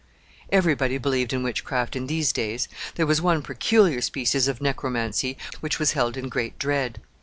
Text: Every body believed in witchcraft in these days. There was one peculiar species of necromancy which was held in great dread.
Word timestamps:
Every 0.51 0.73
body 0.73 0.97
believed 0.97 1.31
in 1.31 1.43
witchcraft 1.43 1.95
in 1.95 2.07
these 2.07 2.33
days. 2.33 2.67
There 2.95 3.05
was 3.05 3.21
one 3.21 3.43
peculiar 3.43 4.01
species 4.01 4.47
of 4.47 4.59
necromancy 4.59 5.37
which 5.59 5.77
was 5.77 5.91
held 5.91 6.17
in 6.17 6.27
great 6.27 6.57
dread. 6.57 6.99